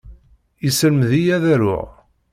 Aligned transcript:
Yesselmed-iyi 0.63 1.33
ad 1.35 1.45
aruɣ. 1.53 1.87